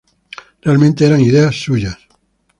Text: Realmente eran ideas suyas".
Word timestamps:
Realmente 0.63 1.05
eran 1.05 1.21
ideas 1.21 1.55
suyas". 1.61 1.95